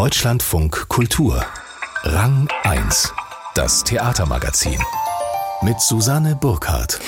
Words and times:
Deutschlandfunk 0.00 0.88
Kultur. 0.88 1.44
Rang 2.04 2.48
1. 2.62 3.12
Das 3.54 3.84
Theatermagazin. 3.84 4.80
Mit 5.60 5.78
Susanne 5.78 6.34
Burkhardt. 6.36 6.98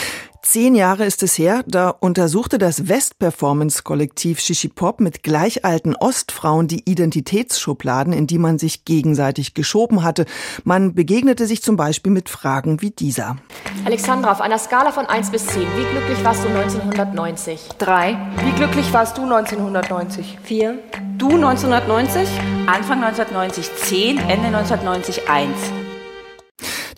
Zehn 0.44 0.74
Jahre 0.74 1.04
ist 1.04 1.22
es 1.22 1.38
her, 1.38 1.62
da 1.68 1.88
untersuchte 1.88 2.58
das 2.58 2.88
West-Performance-Kollektiv 2.88 4.40
Shishipop 4.40 4.98
mit 4.98 5.22
gleich 5.22 5.64
alten 5.64 5.94
Ostfrauen 5.94 6.66
die 6.66 6.82
Identitätsschubladen, 6.84 8.12
in 8.12 8.26
die 8.26 8.38
man 8.38 8.58
sich 8.58 8.84
gegenseitig 8.84 9.54
geschoben 9.54 10.02
hatte. 10.02 10.26
Man 10.64 10.94
begegnete 10.94 11.46
sich 11.46 11.62
zum 11.62 11.76
Beispiel 11.76 12.10
mit 12.10 12.28
Fragen 12.28 12.82
wie 12.82 12.90
dieser. 12.90 13.36
Alexandra, 13.84 14.32
auf 14.32 14.40
einer 14.40 14.58
Skala 14.58 14.90
von 14.90 15.06
1 15.06 15.30
bis 15.30 15.46
10, 15.46 15.62
wie 15.62 15.90
glücklich 15.92 16.24
warst 16.24 16.44
du 16.44 16.48
1990? 16.48 17.68
3. 17.78 18.18
Wie 18.44 18.52
glücklich 18.52 18.92
warst 18.92 19.16
du 19.16 19.22
1990? 19.22 20.38
4. 20.42 20.78
Du 21.18 21.36
1990? 21.36 22.28
Anfang 22.66 23.02
1990 23.04 23.70
10, 23.76 24.18
Ende 24.18 24.48
1990 24.48 25.28
1. 25.28 25.81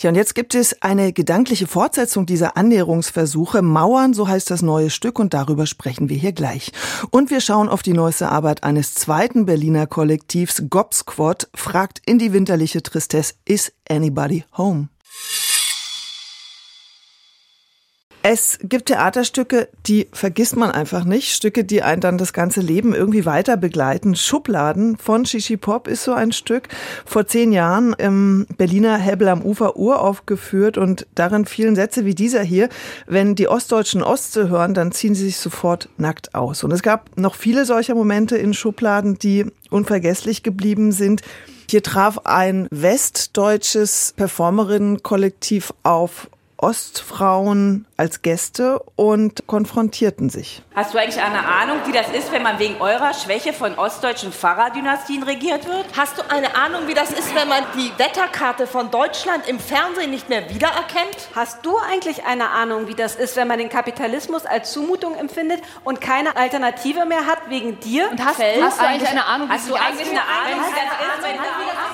Tja, 0.05 0.11
und 0.11 0.17
jetzt 0.17 0.35
gibt 0.35 0.55
es 0.55 0.83
eine 0.83 1.15
gedankliche 1.15 1.67
Fortsetzung 1.67 2.27
dieser 2.27 2.59
Annäherungsversuche. 2.59 3.63
Mauern, 3.63 4.13
so 4.13 4.29
heißt 4.29 4.51
das 4.51 4.61
neue 4.61 4.91
Stück 4.91 5.19
und 5.19 5.33
darüber 5.33 5.65
sprechen 5.65 6.11
wir 6.11 6.17
hier 6.19 6.33
gleich. 6.33 6.73
Und 7.11 7.31
wir 7.31 7.41
schauen 7.41 7.71
auf 7.71 7.83
die 7.83 7.95
neueste 7.95 8.29
Arbeit 8.29 8.65
eines 8.65 8.93
zweiten 8.93 9.47
Berliner 9.47 9.87
Kollektivs, 9.87 10.65
Gob 10.69 10.93
Squad, 10.93 11.49
fragt 11.55 12.03
in 12.05 12.19
die 12.19 12.35
winterliche 12.35 12.83
Tristesse, 12.83 13.33
is 13.47 13.73
anybody 13.89 14.45
home? 14.59 14.89
Es 18.27 18.59
gibt 18.63 18.87
Theaterstücke, 18.87 19.69
die 19.87 20.09
vergisst 20.13 20.57
man 20.57 20.71
einfach 20.71 21.05
nicht. 21.05 21.35
Stücke, 21.35 21.63
die 21.63 21.83
einen 21.83 22.01
dann 22.01 22.17
das 22.17 22.33
ganze 22.33 22.63
Leben 22.63 22.95
irgendwie 22.95 23.27
weiter 23.27 23.59
begleiten. 23.59 24.17
Schubladen 24.17 24.97
von 24.97 25.27
Shishi 25.27 25.59
Pop 25.59 25.89
ist 25.89 26.05
so 26.05 26.15
ein 26.15 26.33
Stück. 26.33 26.69
Vor 27.05 27.27
zehn 27.27 27.53
Jahren 27.53 27.93
im 27.93 28.47
Berliner 28.57 28.97
Hebel 28.97 29.29
am 29.29 29.43
Ufer 29.43 29.77
uraufgeführt 29.77 30.79
und 30.79 31.07
darin 31.15 31.45
fielen 31.45 31.77
Sätze 31.77 32.07
wie 32.07 32.15
dieser 32.15 32.43
hier. 32.43 32.71
Wenn 33.07 33.35
die 33.35 33.47
Ostdeutschen 33.47 34.03
Ostsee 34.03 34.49
hören, 34.49 34.73
dann 34.73 34.91
ziehen 34.91 35.15
sie 35.15 35.27
sich 35.27 35.37
sofort 35.37 35.91
nackt 35.99 36.35
aus. 36.35 36.65
Und 36.65 36.73
es 36.73 36.83
gab 36.83 37.19
noch 37.19 37.35
viele 37.35 37.67
solcher 37.67 37.95
Momente 37.95 38.39
in 38.39 38.55
Schubladen, 38.55 39.19
die 39.19 39.45
unvergesslich 39.69 40.43
geblieben 40.43 40.93
sind. 40.93 41.21
Hier 41.69 41.83
traf 41.83 42.21
ein 42.25 42.69
westdeutsches 42.71 44.15
Performerinnenkollektiv 44.17 45.75
auf 45.83 46.31
Ostfrauen 46.65 47.85
als 47.99 48.23
Gäste 48.23 48.83
und 48.97 49.47
konfrontierten 49.47 50.31
sich. 50.31 50.63
Hast 50.75 50.95
du 50.95 50.99
eigentlich 50.99 51.23
eine 51.23 51.47
Ahnung, 51.47 51.77
wie 51.85 51.93
das 51.93 52.09
ist, 52.09 52.33
wenn 52.33 52.43
man 52.43 52.59
wegen 52.59 52.81
eurer 52.81 53.13
Schwäche 53.13 53.53
von 53.53 53.75
ostdeutschen 53.75 54.33
Pfarrerdynastien 54.33 55.23
regiert 55.25 55.67
wird? 55.67 55.85
Hast 55.95 56.17
du 56.17 56.23
eine 56.31 56.57
Ahnung, 56.57 56.89
wie 56.89 56.95
das 56.95 57.11
ist, 57.11 57.35
wenn 57.35 57.49
man 57.49 57.65
die 57.77 57.93
Wetterkarte 57.99 58.67
von 58.67 58.91
Deutschland 58.91 59.47
im 59.47 59.61
Fernsehen 59.61 60.11
nicht 60.11 60.31
mehr 60.31 60.49
wiedererkennt? 60.49 61.29
Hast 61.35 61.67
du 61.67 61.77
eigentlich 61.77 62.25
eine 62.25 62.49
Ahnung, 62.49 62.89
wie 62.89 62.95
das 62.95 63.15
ist, 63.15 63.37
wenn 63.37 63.47
man 63.47 63.59
den 63.59 63.69
Kapitalismus 63.69 64.47
als 64.47 64.73
Zumutung 64.73 65.17
empfindet 65.17 65.61
und 65.85 66.01
keine 66.01 66.35
Alternative 66.35 67.05
mehr 67.05 67.27
hat 67.27 67.51
wegen 67.51 67.79
dir? 67.81 68.11
Und 68.11 68.25
hast, 68.25 68.41
hast 68.41 68.81
du 68.81 68.87
eigentlich 68.87 69.11
eine 69.11 69.27
Ahnung, 69.27 69.49
wie 69.51 69.53
hast 69.53 69.69
du 69.69 69.75
eigentlich 69.75 70.09
eine 70.09 70.23
Ahnung, 70.23 70.65
wie 70.67 70.73
das 70.73 71.19
ist, 71.19 71.25
wenn 71.25 71.37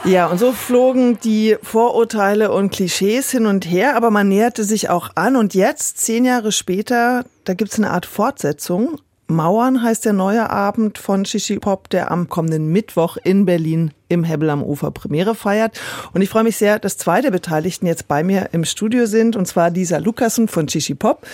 Ja, 0.05 0.29
und 0.29 0.39
so 0.39 0.53
flogen 0.53 1.19
die 1.21 1.57
Vorurteile 1.63 2.53
und 2.53 2.71
Klischees 2.71 3.31
hin 3.31 3.45
und 3.45 3.71
her, 3.71 3.97
aber 3.97 4.11
man 4.11 4.29
näherte 4.29 4.65
sich 4.65 4.89
auch 4.89 5.11
an 5.15 5.37
und 5.37 5.55
jetzt, 5.55 5.99
zehn 5.99 6.25
Jahre 6.25 6.53
später, 6.53 7.25
da 7.45 7.53
gibt's 7.53 7.77
eine 7.77 7.91
Art 7.91 8.07
Fortsetzung. 8.07 8.99
Mauern 9.27 9.83
heißt 9.83 10.07
der 10.07 10.15
neue 10.15 10.49
Abend 10.51 10.99
von 10.99 11.25
Shishi 11.25 11.59
Pop, 11.59 11.91
der 11.91 12.11
am 12.11 12.29
kommenden 12.29 12.69
Mittwoch 12.73 13.19
in 13.23 13.45
Berlin 13.45 13.93
im 14.09 14.25
Hebel 14.25 14.51
am 14.51 14.63
Ufer 14.63 14.91
Premiere 14.91 15.35
feiert. 15.35 15.79
Und 16.13 16.23
ich 16.23 16.31
freue 16.31 16.45
mich 16.45 16.57
sehr, 16.57 16.79
dass 16.79 16.97
zwei 16.97 17.21
der 17.21 17.31
Beteiligten 17.31 17.87
jetzt 17.87 18.09
bei 18.09 18.25
mir 18.25 18.49
im 18.53 18.65
Studio 18.65 19.07
sind, 19.07 19.37
und 19.37 19.47
zwar 19.47 19.71
Lisa 19.71 19.99
Lukassen 19.99 20.49
von 20.49 20.69
Shishi 20.69 20.95
Pop 20.95 21.27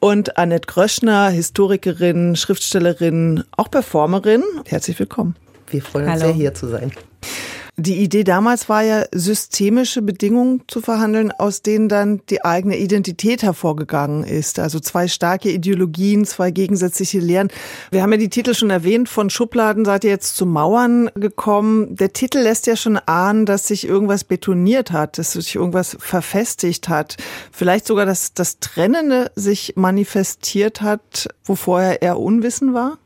und 0.00 0.36
Annette 0.38 0.66
Gröschner, 0.66 1.28
Historikerin, 1.28 2.36
Schriftstellerin, 2.36 3.44
auch 3.56 3.70
Performerin. 3.70 4.42
Herzlich 4.66 4.98
willkommen. 4.98 5.36
Wir 5.68 5.82
freuen 5.82 6.06
uns 6.06 6.14
Hallo. 6.14 6.26
sehr, 6.26 6.34
hier 6.34 6.54
zu 6.54 6.68
sein. 6.68 6.90
Die 7.76 7.96
Idee 7.96 8.22
damals 8.22 8.68
war 8.68 8.82
ja, 8.82 9.04
systemische 9.12 10.00
Bedingungen 10.00 10.62
zu 10.68 10.80
verhandeln, 10.80 11.32
aus 11.32 11.60
denen 11.60 11.88
dann 11.88 12.20
die 12.30 12.44
eigene 12.44 12.78
Identität 12.78 13.42
hervorgegangen 13.42 14.22
ist. 14.22 14.60
Also 14.60 14.78
zwei 14.78 15.08
starke 15.08 15.50
Ideologien, 15.50 16.24
zwei 16.24 16.52
gegensätzliche 16.52 17.18
Lehren. 17.18 17.48
Wir 17.90 18.02
haben 18.02 18.12
ja 18.12 18.18
die 18.18 18.28
Titel 18.28 18.54
schon 18.54 18.70
erwähnt, 18.70 19.08
von 19.08 19.28
Schubladen 19.28 19.84
seid 19.84 20.04
ihr 20.04 20.10
jetzt 20.10 20.36
zu 20.36 20.46
Mauern 20.46 21.10
gekommen. 21.16 21.96
Der 21.96 22.12
Titel 22.12 22.38
lässt 22.38 22.68
ja 22.68 22.76
schon 22.76 22.96
ahnen, 22.96 23.44
dass 23.44 23.66
sich 23.66 23.88
irgendwas 23.88 24.22
betoniert 24.22 24.92
hat, 24.92 25.18
dass 25.18 25.32
sich 25.32 25.56
irgendwas 25.56 25.96
verfestigt 25.98 26.88
hat. 26.88 27.16
Vielleicht 27.50 27.88
sogar, 27.88 28.06
dass 28.06 28.34
das 28.34 28.60
Trennende 28.60 29.32
sich 29.34 29.72
manifestiert 29.74 30.80
hat, 30.80 31.26
wo 31.42 31.56
vorher 31.56 32.02
eher 32.02 32.20
Unwissen 32.20 32.72
war? 32.72 32.98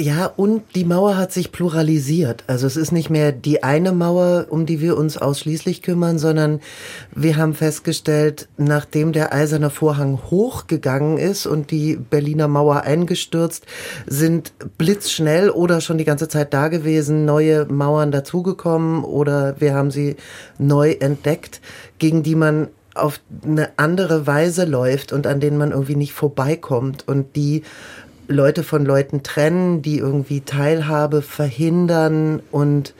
Ja, 0.00 0.32
und 0.34 0.62
die 0.76 0.86
Mauer 0.86 1.18
hat 1.18 1.30
sich 1.30 1.52
pluralisiert. 1.52 2.44
Also 2.46 2.66
es 2.66 2.78
ist 2.78 2.90
nicht 2.90 3.10
mehr 3.10 3.32
die 3.32 3.62
eine 3.62 3.92
Mauer, 3.92 4.46
um 4.48 4.64
die 4.64 4.80
wir 4.80 4.96
uns 4.96 5.18
ausschließlich 5.18 5.82
kümmern, 5.82 6.18
sondern 6.18 6.60
wir 7.14 7.36
haben 7.36 7.52
festgestellt, 7.52 8.48
nachdem 8.56 9.12
der 9.12 9.34
eiserne 9.34 9.68
Vorhang 9.68 10.18
hochgegangen 10.30 11.18
ist 11.18 11.44
und 11.44 11.70
die 11.70 11.96
Berliner 11.96 12.48
Mauer 12.48 12.80
eingestürzt, 12.80 13.66
sind 14.06 14.54
blitzschnell 14.78 15.50
oder 15.50 15.82
schon 15.82 15.98
die 15.98 16.06
ganze 16.06 16.28
Zeit 16.28 16.54
da 16.54 16.68
gewesen 16.68 17.26
neue 17.26 17.66
Mauern 17.66 18.10
dazugekommen 18.10 19.04
oder 19.04 19.60
wir 19.60 19.74
haben 19.74 19.90
sie 19.90 20.16
neu 20.56 20.92
entdeckt, 20.92 21.60
gegen 21.98 22.22
die 22.22 22.36
man 22.36 22.68
auf 22.94 23.20
eine 23.44 23.68
andere 23.76 24.26
Weise 24.26 24.64
läuft 24.64 25.12
und 25.12 25.26
an 25.26 25.40
denen 25.40 25.58
man 25.58 25.72
irgendwie 25.72 25.96
nicht 25.96 26.14
vorbeikommt 26.14 27.06
und 27.06 27.36
die 27.36 27.62
Leute 28.30 28.62
von 28.62 28.84
Leuten 28.84 29.22
trennen, 29.22 29.82
die 29.82 29.98
irgendwie 29.98 30.40
Teilhabe 30.40 31.20
verhindern 31.20 32.40
und 32.50 32.94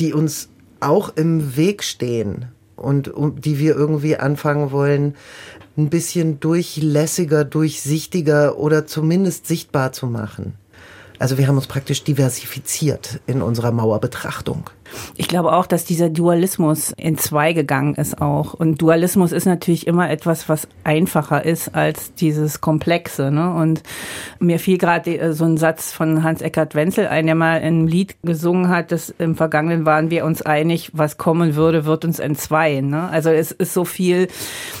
die 0.00 0.12
uns 0.12 0.48
auch 0.80 1.16
im 1.16 1.56
Weg 1.56 1.82
stehen 1.82 2.46
und 2.76 3.08
um, 3.08 3.40
die 3.40 3.58
wir 3.58 3.74
irgendwie 3.74 4.16
anfangen 4.16 4.72
wollen, 4.72 5.14
ein 5.76 5.90
bisschen 5.90 6.40
durchlässiger, 6.40 7.44
durchsichtiger 7.44 8.58
oder 8.58 8.86
zumindest 8.86 9.46
sichtbar 9.46 9.92
zu 9.92 10.06
machen. 10.06 10.54
Also 11.18 11.38
wir 11.38 11.46
haben 11.46 11.56
uns 11.56 11.66
praktisch 11.66 12.04
diversifiziert 12.04 13.20
in 13.26 13.40
unserer 13.40 13.70
Mauerbetrachtung. 13.70 14.70
Ich 15.16 15.28
glaube 15.28 15.52
auch, 15.52 15.66
dass 15.66 15.84
dieser 15.84 16.08
Dualismus 16.08 16.92
in 16.96 17.18
zwei 17.18 17.52
gegangen 17.52 17.94
ist 17.94 18.20
auch. 18.20 18.54
Und 18.54 18.80
Dualismus 18.80 19.32
ist 19.32 19.46
natürlich 19.46 19.86
immer 19.86 20.10
etwas, 20.10 20.48
was 20.48 20.68
einfacher 20.82 21.44
ist 21.44 21.74
als 21.74 22.14
dieses 22.14 22.60
Komplexe. 22.60 23.30
Ne? 23.30 23.52
Und 23.54 23.82
mir 24.38 24.58
fiel 24.58 24.78
gerade 24.78 25.32
so 25.32 25.44
ein 25.44 25.56
Satz 25.56 25.92
von 25.92 26.22
Hans-Eckart 26.22 26.74
Wenzel 26.74 27.08
ein, 27.08 27.26
der 27.26 27.34
mal 27.34 27.58
in 27.58 27.64
einem 27.64 27.86
Lied 27.86 28.16
gesungen 28.22 28.68
hat, 28.68 28.92
dass 28.92 29.10
im 29.18 29.36
Vergangenen 29.36 29.86
waren 29.86 30.10
wir 30.10 30.24
uns 30.24 30.42
einig, 30.42 30.90
was 30.92 31.16
kommen 31.16 31.54
würde, 31.54 31.84
wird 31.84 32.04
uns 32.04 32.18
entzweien. 32.18 32.90
Ne? 32.90 33.08
Also 33.08 33.30
es 33.30 33.52
ist 33.52 33.74
so 33.74 33.84
viel, 33.84 34.28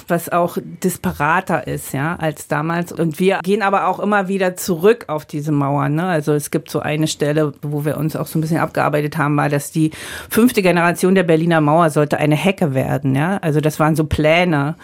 was 0.08 0.28
auch 0.28 0.58
disparater 0.82 1.66
ist, 1.66 1.92
ja, 1.92 2.16
als 2.16 2.48
damals. 2.48 2.92
Und 2.92 3.18
wir 3.18 3.40
gehen 3.42 3.62
aber 3.62 3.86
auch 3.88 4.00
immer 4.00 4.28
wieder 4.28 4.56
zurück 4.56 5.04
auf 5.08 5.24
diese 5.24 5.52
Mauern. 5.52 5.94
Ne? 5.94 6.04
Also 6.06 6.32
es 6.32 6.50
gibt 6.50 6.70
so 6.70 6.80
eine 6.80 7.06
Stelle, 7.06 7.52
wo 7.62 7.84
wir 7.84 7.96
uns 7.96 8.16
auch 8.16 8.26
so 8.26 8.38
ein 8.38 8.42
bisschen 8.42 8.58
abgearbeitet 8.58 9.16
haben, 9.16 9.36
war, 9.36 9.48
dass 9.48 9.70
die 9.70 9.90
fünfte 10.28 10.62
Generation 10.62 11.14
der 11.14 11.22
Berliner 11.22 11.60
Mauer 11.60 11.90
sollte 11.90 12.18
eine 12.18 12.36
Hecke 12.36 12.74
werden. 12.74 13.14
Ja? 13.14 13.38
Also 13.38 13.60
das 13.60 13.80
waren 13.80 13.96
so 13.96 14.04
Pläne. 14.04 14.76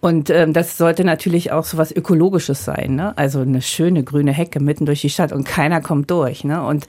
Und 0.00 0.30
ähm, 0.30 0.52
das 0.52 0.76
sollte 0.78 1.04
natürlich 1.04 1.52
auch 1.52 1.64
so 1.64 1.78
was 1.78 1.92
Ökologisches 1.92 2.64
sein. 2.64 2.94
Ne? 2.94 3.16
Also 3.16 3.40
eine 3.40 3.62
schöne 3.62 4.04
grüne 4.04 4.32
Hecke 4.32 4.60
mitten 4.60 4.86
durch 4.86 5.00
die 5.00 5.10
Stadt 5.10 5.32
und 5.32 5.44
keiner 5.44 5.80
kommt 5.80 6.10
durch. 6.10 6.44
Ne? 6.44 6.62
Und, 6.62 6.86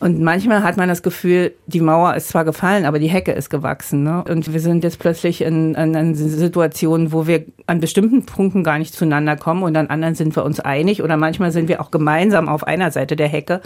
und 0.00 0.20
manchmal 0.20 0.62
hat 0.62 0.76
man 0.76 0.88
das 0.88 1.02
Gefühl, 1.02 1.52
die 1.66 1.80
Mauer 1.80 2.14
ist 2.14 2.28
zwar 2.28 2.44
gefallen, 2.44 2.84
aber 2.84 2.98
die 2.98 3.08
Hecke 3.08 3.32
ist 3.32 3.50
gewachsen. 3.50 4.02
Ne? 4.02 4.24
Und 4.28 4.52
wir 4.52 4.60
sind 4.60 4.84
jetzt 4.84 4.98
plötzlich 4.98 5.42
in, 5.42 5.74
in, 5.74 5.94
in 5.94 6.14
Situationen, 6.14 7.12
wo 7.12 7.26
wir 7.26 7.44
an 7.66 7.80
bestimmten 7.80 8.24
Punkten 8.26 8.64
gar 8.64 8.78
nicht 8.78 8.94
zueinander 8.94 9.36
kommen 9.36 9.62
und 9.62 9.76
an 9.76 9.88
anderen 9.88 10.14
sind 10.14 10.36
wir 10.36 10.44
uns 10.44 10.60
einig 10.60 11.02
oder 11.02 11.16
manchmal 11.16 11.52
sind 11.52 11.68
wir 11.68 11.80
auch 11.80 11.90
gemeinsam 11.90 12.48
auf 12.48 12.66
einer 12.66 12.90
Seite 12.90 13.16
der 13.16 13.28
Hecke 13.28 13.60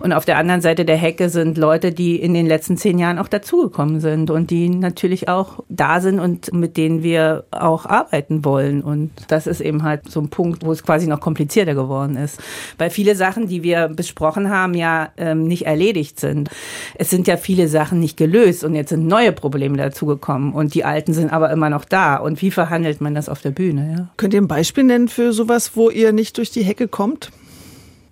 und 0.00 0.12
auf 0.12 0.24
der 0.24 0.38
anderen 0.38 0.60
Seite 0.60 0.84
der 0.84 0.96
Hecke 0.96 1.28
sind 1.28 1.58
Leute, 1.58 1.92
die 1.92 2.16
in 2.16 2.34
den 2.34 2.46
letzten 2.46 2.76
zehn 2.76 2.98
Jahren 2.98 3.11
auch 3.18 3.28
dazugekommen 3.28 4.00
sind 4.00 4.30
und 4.30 4.50
die 4.50 4.68
natürlich 4.68 5.28
auch 5.28 5.64
da 5.68 6.00
sind 6.00 6.18
und 6.18 6.52
mit 6.52 6.76
denen 6.76 7.02
wir 7.02 7.44
auch 7.50 7.86
arbeiten 7.86 8.44
wollen. 8.44 8.82
Und 8.82 9.10
das 9.28 9.46
ist 9.46 9.60
eben 9.60 9.82
halt 9.82 10.10
so 10.10 10.20
ein 10.20 10.28
Punkt, 10.28 10.64
wo 10.64 10.72
es 10.72 10.82
quasi 10.82 11.06
noch 11.06 11.20
komplizierter 11.20 11.74
geworden 11.74 12.16
ist. 12.16 12.40
Weil 12.78 12.90
viele 12.90 13.14
Sachen, 13.16 13.46
die 13.46 13.62
wir 13.62 13.88
besprochen 13.88 14.50
haben, 14.50 14.74
ja 14.74 15.10
ähm, 15.16 15.46
nicht 15.46 15.66
erledigt 15.66 16.20
sind. 16.20 16.50
Es 16.94 17.10
sind 17.10 17.26
ja 17.26 17.36
viele 17.36 17.68
Sachen 17.68 18.00
nicht 18.00 18.16
gelöst 18.16 18.64
und 18.64 18.74
jetzt 18.74 18.90
sind 18.90 19.06
neue 19.06 19.32
Probleme 19.32 19.76
dazugekommen 19.76 20.52
und 20.52 20.74
die 20.74 20.84
alten 20.84 21.12
sind 21.12 21.32
aber 21.32 21.50
immer 21.50 21.70
noch 21.70 21.84
da. 21.84 22.16
Und 22.16 22.42
wie 22.42 22.50
verhandelt 22.50 23.00
man 23.00 23.14
das 23.14 23.28
auf 23.28 23.40
der 23.40 23.50
Bühne? 23.50 23.94
Ja? 23.96 24.08
Könnt 24.16 24.34
ihr 24.34 24.40
ein 24.40 24.48
Beispiel 24.48 24.84
nennen 24.84 25.08
für 25.08 25.32
sowas, 25.32 25.72
wo 25.74 25.90
ihr 25.90 26.12
nicht 26.12 26.38
durch 26.38 26.50
die 26.50 26.62
Hecke 26.62 26.88
kommt? 26.88 27.30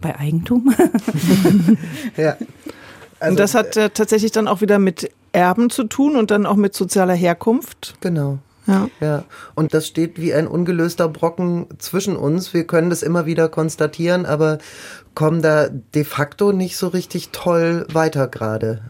Bei 0.01 0.19
Eigentum? 0.19 0.75
Ja. 2.17 2.37
Also, 3.21 3.33
und 3.33 3.41
das 3.41 3.55
hat 3.55 3.77
äh, 3.77 3.91
tatsächlich 3.91 4.33
dann 4.33 4.49
auch 4.49 4.61
wieder 4.61 4.79
mit 4.79 5.11
Erben 5.33 5.71
zu 5.71 5.85
tun 5.85 6.17
und 6.17 6.31
dann 6.31 6.47
auch 6.47 6.57
mit 6.57 6.75
sozialer 6.75 7.15
Herkunft. 7.15 7.95
Genau. 8.01 8.39
Ja. 8.67 8.89
Ja, 9.01 9.25
und 9.55 9.75
das 9.75 9.87
steht 9.87 10.21
wie 10.21 10.35
ein 10.35 10.47
ungelöster 10.47 11.09
Brocken 11.09 11.67
zwischen 11.79 12.17
uns. 12.17 12.55
Wir 12.55 12.67
können 12.67 12.91
das 12.91 13.03
immer 13.03 13.27
wieder 13.27 13.49
konstatieren, 13.49 14.27
aber 14.27 14.59
kommen 15.15 15.43
da 15.43 15.69
de 15.69 16.05
facto 16.05 16.53
nicht 16.53 16.77
so 16.77 16.89
richtig 16.89 17.31
toll 17.31 17.87
weiter 17.93 18.29
gerade. 18.29 18.83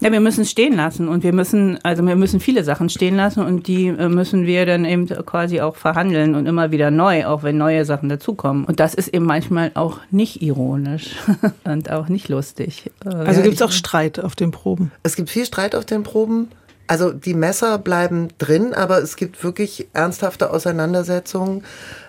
Ja, 0.00 0.12
wir 0.12 0.20
müssen 0.20 0.42
es 0.42 0.50
stehen 0.50 0.76
lassen 0.76 1.08
und 1.08 1.22
wir 1.22 1.32
müssen, 1.32 1.78
also 1.82 2.04
wir 2.06 2.16
müssen 2.16 2.40
viele 2.40 2.64
Sachen 2.64 2.88
stehen 2.88 3.16
lassen 3.16 3.44
und 3.44 3.66
die 3.66 3.88
äh, 3.88 4.08
müssen 4.08 4.46
wir 4.46 4.66
dann 4.66 4.84
eben 4.84 5.06
quasi 5.06 5.60
auch 5.60 5.76
verhandeln 5.76 6.34
und 6.34 6.46
immer 6.46 6.70
wieder 6.70 6.90
neu, 6.90 7.26
auch 7.26 7.42
wenn 7.42 7.58
neue 7.58 7.84
Sachen 7.84 8.08
dazukommen. 8.08 8.64
Und 8.64 8.80
das 8.80 8.94
ist 8.94 9.08
eben 9.08 9.24
manchmal 9.24 9.70
auch 9.74 9.98
nicht 10.10 10.42
ironisch 10.42 11.16
und 11.64 11.90
auch 11.90 12.08
nicht 12.08 12.28
lustig. 12.28 12.90
Äh, 13.04 13.08
Also 13.10 13.42
gibt 13.42 13.56
es 13.56 13.62
auch 13.62 13.72
Streit 13.72 14.20
auf 14.20 14.34
den 14.34 14.50
Proben. 14.50 14.92
Es 15.02 15.16
gibt 15.16 15.30
viel 15.30 15.44
Streit 15.44 15.74
auf 15.74 15.84
den 15.84 16.02
Proben. 16.02 16.48
Also 16.86 17.12
die 17.12 17.34
Messer 17.34 17.78
bleiben 17.78 18.28
drin, 18.38 18.74
aber 18.74 18.98
es 19.00 19.14
gibt 19.14 19.44
wirklich 19.44 19.86
ernsthafte 19.92 20.50
Auseinandersetzungen. 20.50 21.62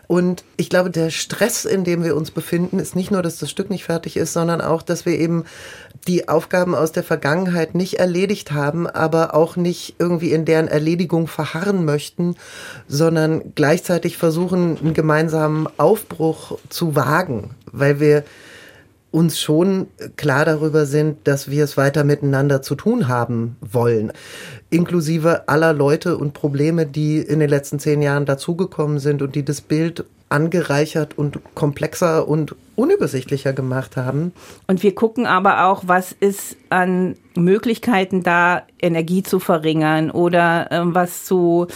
Und 0.08 0.44
ich 0.58 0.70
glaube, 0.70 0.90
der 0.90 1.10
Stress, 1.10 1.66
in 1.66 1.84
dem 1.84 2.04
wir 2.04 2.16
uns 2.18 2.32
befinden, 2.32 2.80
ist 2.80 2.96
nicht 2.96 3.12
nur, 3.12 3.22
dass 3.22 3.38
das 3.38 3.50
Stück 3.50 3.70
nicht 3.70 3.86
fertig 3.86 4.18
ist, 4.18 4.34
sondern 4.34 4.60
auch, 4.60 4.82
dass 4.82 5.06
wir 5.06 5.18
eben 5.18 5.46
die 6.08 6.30
Aufgaben 6.30 6.74
aus 6.74 6.92
der 6.92 7.04
Vergangenheit 7.04 7.76
nicht 7.76 8.00
erledigt 8.00 8.52
haben, 8.52 8.88
aber 8.88 9.36
auch 9.36 9.56
nicht 9.56 9.96
irgendwie 10.00 10.32
in 10.32 10.46
deren 10.46 10.68
Erledigung 10.68 11.28
verharren 11.28 11.86
möchten, 11.86 12.36
sondern 12.88 13.54
gleichzeitig 13.56 14.18
versuchen, 14.18 14.78
einen 14.78 14.94
gemeinsamen 14.94 15.68
Aufbruch 15.78 16.58
zu 16.70 16.96
wagen, 16.96 17.52
weil 17.72 18.00
wir 18.00 18.24
uns 19.12 19.40
schon 19.40 19.88
klar 20.16 20.46
darüber 20.46 20.86
sind, 20.86 21.28
dass 21.28 21.52
wir 21.52 21.66
es 21.66 21.76
weiter 21.76 22.04
miteinander 22.04 22.62
zu 22.62 22.76
tun 22.76 23.10
haben 23.10 23.58
wollen. 23.60 24.14
Inklusive 24.70 25.50
aller 25.50 25.74
Leute 25.74 26.18
und 26.18 26.34
Probleme, 26.34 26.86
die 26.86 27.20
in 27.20 27.40
den 27.40 27.50
letzten 27.50 27.78
zehn 27.78 28.02
Jahren 28.02 28.26
dazugekommen 28.26 29.00
sind 29.00 29.22
und 29.22 29.36
die 29.36 29.44
das 29.44 29.60
Bild 29.60 30.06
angereichert 30.30 31.18
und 31.18 31.40
komplexer 31.56 32.26
und 32.28 32.56
unübersichtlicher 32.76 33.54
gemacht 33.54 33.98
haben. 33.98 34.34
Und 34.68 34.84
wir 34.84 34.96
gucken 34.96 35.26
aber 35.26 35.66
auch, 35.66 35.84
was 35.86 36.12
ist 36.12 36.58
an 36.70 37.16
Möglichkeiten 37.36 38.24
da, 38.24 38.64
Energie 38.82 39.24
zu 39.24 39.40
verringern 39.40 40.10
oder 40.10 40.68
ähm, 40.72 40.96
was 40.96 41.26
zu 41.26 41.68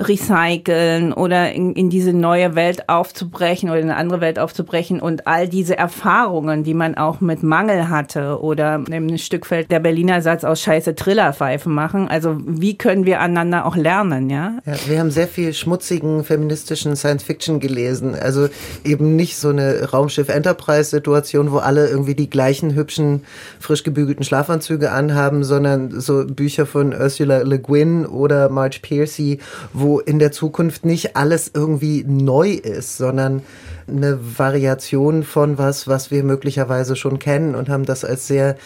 recyceln 0.00 1.12
oder 1.12 1.52
in, 1.52 1.74
in 1.74 1.90
diese 1.90 2.12
neue 2.12 2.54
Welt 2.54 2.88
aufzubrechen 2.88 3.68
oder 3.68 3.80
in 3.80 3.90
eine 3.90 3.96
andere 3.96 4.20
Welt 4.20 4.38
aufzubrechen 4.38 5.00
und 5.00 5.26
all 5.26 5.48
diese 5.48 5.76
Erfahrungen, 5.76 6.64
die 6.64 6.74
man 6.74 6.96
auch 6.96 7.20
mit 7.20 7.42
Mangel 7.42 7.90
hatte 7.90 8.40
oder 8.40 8.82
im 8.90 9.18
Stück 9.18 9.46
fällt 9.46 9.70
der 9.70 9.80
Berliner 9.80 10.22
Satz 10.22 10.42
aus 10.42 10.62
Scheiße 10.62 10.94
Trillerpfeifen 10.94 11.72
machen. 11.72 12.08
Also 12.08 12.38
wie 12.40 12.78
können 12.78 13.04
wir 13.04 13.20
aneinander 13.20 13.66
auch 13.66 13.76
lernen, 13.76 14.30
ja? 14.30 14.58
Ja, 14.64 14.74
wir 14.86 14.98
haben 15.00 15.10
sehr 15.10 15.28
viel 15.28 15.52
schmutzigen 15.52 16.24
feministischen 16.24 16.96
Science 16.96 17.24
Fiction 17.24 17.60
gelesen. 17.60 18.14
Also 18.14 18.48
eben 18.84 19.16
nicht 19.16 19.36
so 19.36 19.50
eine 19.50 19.90
Raumschiff 19.90 20.30
Enterprise 20.44 20.90
Situation, 20.90 21.52
wo 21.52 21.58
alle 21.58 21.88
irgendwie 21.88 22.14
die 22.14 22.28
gleichen 22.28 22.74
hübschen, 22.74 23.24
frisch 23.58 23.82
gebügelten 23.82 24.24
Schlafanzüge 24.24 24.90
anhaben, 24.90 25.42
sondern 25.42 25.98
so 26.00 26.26
Bücher 26.26 26.66
von 26.66 26.92
Ursula 26.92 27.38
Le 27.38 27.58
Guin 27.58 28.04
oder 28.04 28.50
Marge 28.50 28.80
Piercy, 28.82 29.38
wo 29.72 30.00
in 30.00 30.18
der 30.18 30.32
Zukunft 30.32 30.84
nicht 30.84 31.16
alles 31.16 31.50
irgendwie 31.54 32.04
neu 32.06 32.50
ist, 32.50 32.98
sondern 32.98 33.42
eine 33.88 34.18
Variation 34.38 35.22
von 35.22 35.56
was, 35.56 35.88
was 35.88 36.10
wir 36.10 36.22
möglicherweise 36.24 36.94
schon 36.94 37.18
kennen 37.18 37.54
und 37.54 37.70
haben 37.70 37.86
das 37.86 38.04
als 38.04 38.26
sehr 38.26 38.56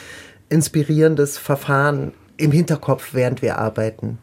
inspirierendes 0.49 1.39
Verfahren 1.39 2.13
im 2.39 2.51
Hinterkopf, 2.51 3.11
während 3.13 3.41
wir 3.41 3.59
arbeiten. 3.59 4.19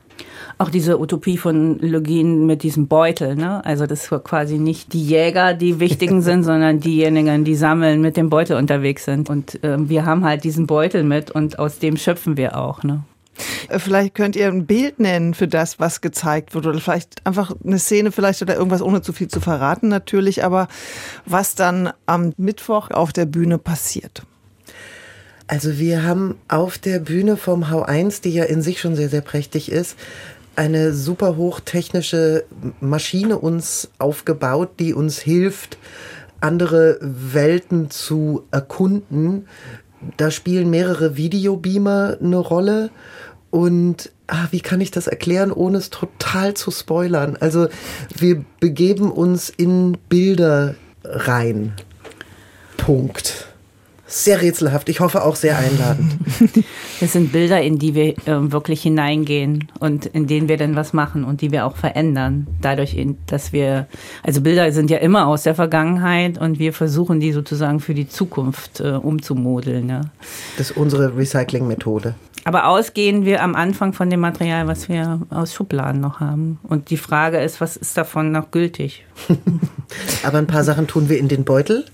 Auch 0.58 0.70
diese 0.70 1.00
Utopie 1.00 1.38
von 1.38 1.80
Login 1.80 2.46
mit 2.46 2.64
diesem 2.64 2.88
Beutel, 2.88 3.36
ne? 3.36 3.64
Also 3.66 3.86
das 3.86 4.10
war 4.12 4.20
quasi 4.20 4.58
nicht 4.58 4.94
die 4.94 5.04
Jäger, 5.04 5.54
die 5.54 5.80
wichtigen 5.80 6.22
sind, 6.22 6.44
sondern 6.46 6.80
diejenigen, 6.80 7.44
die 7.44 7.56
sammeln, 7.56 8.02
mit 8.02 8.16
dem 8.16 8.30
Beutel 8.30 8.56
unterwegs 8.56 9.06
sind. 9.06 9.30
Und 9.30 9.62
äh, 9.64 9.78
wir 9.90 10.06
haben 10.06 10.24
halt 10.24 10.44
diesen 10.44 10.66
Beutel 10.66 11.04
mit 11.04 11.30
und 11.32 11.60
aus 11.60 11.80
dem 11.80 11.98
schöpfen 11.98 12.38
wir 12.38 12.58
auch, 12.58 12.84
ne? 12.84 13.04
Äh, 13.68 13.80
Vielleicht 13.80 14.16
könnt 14.16 14.36
ihr 14.36 14.48
ein 14.48 14.66
Bild 14.66 15.00
nennen 15.00 15.34
für 15.34 15.48
das, 15.48 15.80
was 15.80 16.02
gezeigt 16.02 16.54
wird 16.54 16.66
oder 16.66 16.80
vielleicht 16.80 17.26
einfach 17.26 17.54
eine 17.64 17.80
Szene 17.80 18.12
vielleicht 18.12 18.42
oder 18.42 18.56
irgendwas 18.56 18.82
ohne 18.82 19.02
zu 19.02 19.14
viel 19.14 19.28
zu 19.28 19.42
verraten 19.42 19.90
natürlich, 19.90 20.44
aber 20.44 20.68
was 21.26 21.56
dann 21.56 21.92
am 22.06 22.34
Mittwoch 22.38 22.92
auf 22.92 23.14
der 23.14 23.26
Bühne 23.26 23.58
passiert. 23.58 24.24
Also 25.48 25.78
wir 25.78 26.02
haben 26.02 26.40
auf 26.48 26.80
der 26.80 26.98
Bühne 26.98 27.38
vom 27.38 27.70
Hau 27.70 27.84
1, 27.84 28.22
die 28.22 28.32
ja 28.32 28.46
in 28.46 28.64
sich 28.64 28.80
schon 28.80 28.96
sehr, 28.96 29.10
sehr 29.10 29.22
prächtig 29.22 29.72
ist, 29.72 29.96
eine 30.56 30.94
super 30.94 31.36
hochtechnische 31.36 32.46
Maschine 32.80 33.38
uns 33.38 33.90
aufgebaut, 33.98 34.72
die 34.80 34.94
uns 34.94 35.20
hilft, 35.20 35.78
andere 36.42 36.98
Welten 37.02 37.90
zu 37.90 38.44
erkunden. 38.52 39.48
Da 40.18 40.32
spielen 40.32 40.70
mehrere 40.70 41.18
Videobeamer 41.18 42.18
eine 42.22 42.38
Rolle. 42.38 42.90
Und 43.50 44.12
ah, 44.28 44.48
wie 44.52 44.60
kann 44.60 44.82
ich 44.82 44.92
das 44.92 45.08
erklären, 45.08 45.52
ohne 45.52 45.78
es 45.78 45.90
total 45.90 46.54
zu 46.54 46.72
spoilern? 46.72 47.38
Also 47.40 47.68
wir 48.16 48.44
begeben 48.60 49.12
uns 49.12 49.50
in 49.50 49.98
Bilder 50.10 50.76
rein. 51.04 51.74
Punkt. 52.78 53.55
Sehr 54.08 54.42
rätselhaft. 54.42 54.88
Ich 54.90 55.00
hoffe 55.00 55.24
auch 55.24 55.36
sehr 55.36 55.58
einladend. 55.58 56.18
Das 57.02 57.12
sind 57.12 57.34
Bilder, 57.34 57.62
in 57.62 57.78
die 57.78 57.94
wir 57.94 58.18
äh, 58.26 58.52
wirklich 58.52 58.82
hineingehen 58.82 59.68
und 59.80 60.06
in 60.06 60.28
denen 60.28 60.48
wir 60.48 60.56
dann 60.56 60.78
was 60.78 60.94
machen 60.94 61.26
und 61.26 61.42
die 61.42 61.52
wir 61.52 61.66
auch 61.66 61.76
verändern. 61.76 62.48
Dadurch, 62.62 62.96
dass 63.28 63.52
wir, 63.52 63.88
also 64.24 64.40
Bilder 64.40 64.72
sind 64.72 64.90
ja 64.90 65.00
immer 65.00 65.28
aus 65.28 65.44
der 65.44 65.56
Vergangenheit 65.56 66.38
und 66.38 66.58
wir 66.58 66.72
versuchen 66.72 67.20
die 67.20 67.34
sozusagen 67.34 67.82
für 67.82 67.94
die 67.94 68.08
Zukunft 68.08 68.80
äh, 68.80 68.92
umzumodeln. 68.92 69.90
Ja. 69.90 70.02
Das 70.58 70.72
ist 70.72 70.78
unsere 70.78 71.18
Recycling-Methode. 71.18 72.16
Aber 72.46 72.68
ausgehen 72.68 73.26
wir 73.26 73.44
am 73.44 73.56
Anfang 73.56 73.92
von 73.92 74.10
dem 74.10 74.22
Material, 74.22 74.68
was 74.68 74.88
wir 74.88 75.20
aus 75.32 75.54
Schubladen 75.54 76.00
noch 76.00 76.20
haben. 76.22 76.60
Und 76.64 76.92
die 76.92 76.98
Frage 76.98 77.40
ist, 77.40 77.60
was 77.60 77.76
ist 77.76 77.98
davon 77.98 78.32
noch 78.32 78.52
gültig? 78.52 79.06
Aber 80.24 80.38
ein 80.38 80.48
paar 80.48 80.64
Sachen 80.64 80.88
tun 80.88 81.10
wir 81.10 81.18
in 81.18 81.28
den 81.28 81.44
Beutel 81.44 81.86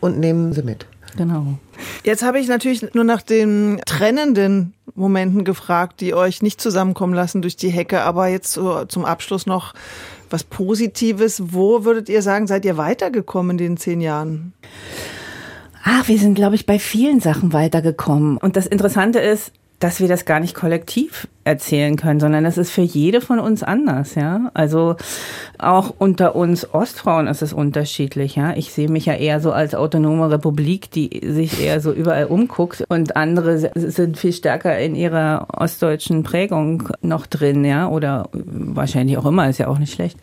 und 0.00 0.18
nehmen 0.18 0.52
sie 0.52 0.62
mit. 0.62 0.86
Genau. 1.16 1.58
Jetzt 2.04 2.22
habe 2.22 2.38
ich 2.38 2.48
natürlich 2.48 2.94
nur 2.94 3.04
nach 3.04 3.22
den 3.22 3.80
trennenden 3.86 4.74
Momenten 4.94 5.44
gefragt, 5.44 6.00
die 6.00 6.14
euch 6.14 6.42
nicht 6.42 6.60
zusammenkommen 6.60 7.14
lassen 7.14 7.42
durch 7.42 7.56
die 7.56 7.70
Hecke, 7.70 8.02
aber 8.02 8.28
jetzt 8.28 8.52
so 8.52 8.84
zum 8.84 9.04
Abschluss 9.04 9.46
noch 9.46 9.74
was 10.28 10.44
Positives. 10.44 11.42
Wo 11.52 11.84
würdet 11.84 12.08
ihr 12.08 12.22
sagen, 12.22 12.46
seid 12.46 12.64
ihr 12.64 12.76
weitergekommen 12.76 13.52
in 13.52 13.58
den 13.58 13.76
zehn 13.76 14.00
Jahren? 14.00 14.52
Ach, 15.82 16.08
wir 16.08 16.18
sind, 16.18 16.34
glaube 16.34 16.54
ich, 16.54 16.66
bei 16.66 16.78
vielen 16.78 17.20
Sachen 17.20 17.52
weitergekommen. 17.52 18.36
Und 18.36 18.56
das 18.56 18.66
Interessante 18.66 19.18
ist, 19.18 19.52
dass 19.80 19.98
wir 19.98 20.08
das 20.08 20.26
gar 20.26 20.40
nicht 20.40 20.54
kollektiv 20.54 21.26
erzählen 21.42 21.96
können, 21.96 22.20
sondern 22.20 22.44
das 22.44 22.58
ist 22.58 22.70
für 22.70 22.82
jede 22.82 23.22
von 23.22 23.40
uns 23.40 23.62
anders, 23.62 24.14
ja. 24.14 24.50
Also 24.52 24.96
auch 25.58 25.94
unter 25.96 26.36
uns 26.36 26.74
Ostfrauen 26.74 27.26
ist 27.26 27.40
es 27.40 27.54
unterschiedlich, 27.54 28.36
ja. 28.36 28.54
Ich 28.54 28.72
sehe 28.72 28.90
mich 28.90 29.06
ja 29.06 29.14
eher 29.14 29.40
so 29.40 29.50
als 29.50 29.74
autonome 29.74 30.30
Republik, 30.30 30.90
die 30.90 31.22
sich 31.26 31.62
eher 31.62 31.80
so 31.80 31.92
überall 31.92 32.26
umguckt 32.26 32.84
und 32.90 33.16
andere 33.16 33.70
sind 33.74 34.18
viel 34.18 34.34
stärker 34.34 34.78
in 34.78 34.94
ihrer 34.94 35.48
ostdeutschen 35.56 36.24
Prägung 36.24 36.90
noch 37.00 37.26
drin, 37.26 37.64
ja, 37.64 37.88
oder 37.88 38.28
wahrscheinlich 38.32 39.16
auch 39.16 39.26
immer, 39.26 39.48
ist 39.48 39.58
ja 39.58 39.68
auch 39.68 39.78
nicht 39.78 39.94
schlecht. 39.94 40.18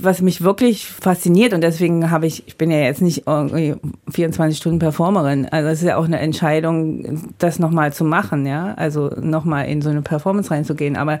Was 0.00 0.20
mich 0.20 0.42
wirklich 0.42 0.88
fasziniert 0.88 1.54
und 1.54 1.60
deswegen 1.60 2.10
habe 2.10 2.26
ich, 2.26 2.42
ich 2.48 2.58
bin 2.58 2.72
ja 2.72 2.78
jetzt 2.78 3.02
nicht 3.02 3.22
irgendwie 3.26 3.76
24 4.10 4.58
Stunden 4.58 4.80
Performerin, 4.80 5.46
also 5.46 5.68
es 5.68 5.80
ist 5.80 5.88
ja 5.88 5.96
auch 5.96 6.06
eine 6.06 6.18
Entscheidung, 6.18 7.22
das 7.38 7.60
nochmal 7.60 7.92
zu 7.92 8.04
machen, 8.04 8.46
ja, 8.46 8.74
also 8.74 8.95
nochmal 9.20 9.66
in 9.66 9.82
so 9.82 9.90
eine 9.90 10.02
Performance 10.02 10.50
reinzugehen, 10.50 10.96
aber 10.96 11.18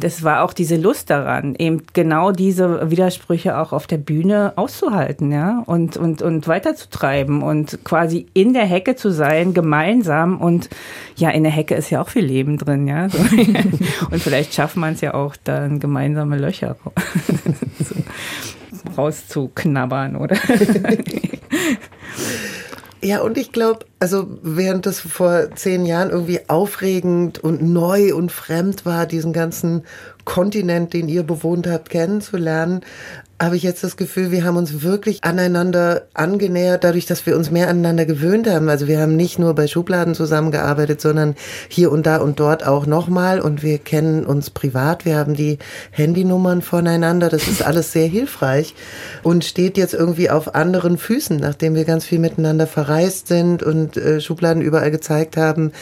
das 0.00 0.22
war 0.22 0.42
auch 0.42 0.52
diese 0.52 0.76
Lust 0.76 1.10
daran, 1.10 1.54
eben 1.54 1.82
genau 1.92 2.32
diese 2.32 2.90
Widersprüche 2.90 3.58
auch 3.58 3.72
auf 3.72 3.86
der 3.86 3.98
Bühne 3.98 4.52
auszuhalten, 4.56 5.32
ja, 5.32 5.62
und, 5.66 5.96
und, 5.96 6.22
und 6.22 6.48
weiterzutreiben 6.48 7.42
und 7.42 7.78
quasi 7.84 8.26
in 8.34 8.52
der 8.52 8.66
Hecke 8.66 8.96
zu 8.96 9.10
sein, 9.10 9.54
gemeinsam 9.54 10.40
und 10.40 10.68
ja, 11.16 11.30
in 11.30 11.42
der 11.42 11.52
Hecke 11.52 11.74
ist 11.74 11.90
ja 11.90 12.00
auch 12.00 12.08
viel 12.08 12.24
Leben 12.24 12.58
drin, 12.58 12.86
ja, 12.86 13.08
so. 13.08 13.18
und 14.10 14.22
vielleicht 14.22 14.54
schafft 14.54 14.76
man 14.76 14.94
es 14.94 15.00
ja 15.00 15.14
auch, 15.14 15.36
dann 15.44 15.80
gemeinsame 15.80 16.36
Löcher 16.36 16.76
rauszuknabbern, 18.96 20.16
oder? 20.16 20.36
Ja, 23.00 23.20
und 23.20 23.38
ich 23.38 23.52
glaube, 23.52 23.86
Also 24.00 24.28
während 24.42 24.86
das 24.86 25.00
vor 25.00 25.54
zehn 25.56 25.84
Jahren 25.84 26.10
irgendwie 26.10 26.40
aufregend 26.48 27.38
und 27.42 27.62
neu 27.62 28.14
und 28.14 28.30
fremd 28.30 28.86
war, 28.86 29.06
diesen 29.06 29.32
ganzen 29.32 29.82
Kontinent, 30.24 30.92
den 30.92 31.08
ihr 31.08 31.24
bewohnt 31.24 31.66
habt, 31.66 31.90
kennenzulernen, 31.90 32.82
habe 33.40 33.56
ich 33.56 33.62
jetzt 33.62 33.84
das 33.84 33.96
Gefühl, 33.96 34.32
wir 34.32 34.42
haben 34.44 34.56
uns 34.56 34.82
wirklich 34.82 35.22
aneinander 35.22 36.08
angenähert, 36.12 36.82
dadurch, 36.82 37.06
dass 37.06 37.24
wir 37.24 37.36
uns 37.36 37.52
mehr 37.52 37.68
aneinander 37.68 38.04
gewöhnt 38.04 38.48
haben. 38.48 38.68
Also 38.68 38.88
wir 38.88 38.98
haben 38.98 39.14
nicht 39.14 39.38
nur 39.38 39.54
bei 39.54 39.68
Schubladen 39.68 40.16
zusammengearbeitet, 40.16 41.00
sondern 41.00 41.36
hier 41.68 41.92
und 41.92 42.04
da 42.04 42.16
und 42.16 42.40
dort 42.40 42.66
auch 42.66 42.86
nochmal. 42.86 43.40
Und 43.40 43.62
wir 43.62 43.78
kennen 43.78 44.26
uns 44.26 44.50
privat. 44.50 45.04
Wir 45.04 45.16
haben 45.16 45.34
die 45.34 45.58
Handynummern 45.92 46.62
voneinander. 46.62 47.28
Das 47.28 47.46
ist 47.46 47.64
alles 47.64 47.92
sehr 47.92 48.08
hilfreich 48.08 48.74
und 49.22 49.44
steht 49.44 49.78
jetzt 49.78 49.94
irgendwie 49.94 50.30
auf 50.30 50.56
anderen 50.56 50.98
Füßen, 50.98 51.36
nachdem 51.36 51.76
wir 51.76 51.84
ganz 51.84 52.04
viel 52.04 52.18
miteinander 52.18 52.66
verreist 52.66 53.28
sind 53.28 53.62
und 53.62 53.87
äh, 53.96 54.20
Schubladen 54.20 54.62
überall 54.62 54.90
gezeigt 54.90 55.36
haben, 55.36 55.72